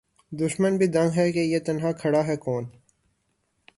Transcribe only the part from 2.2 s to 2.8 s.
ہے کون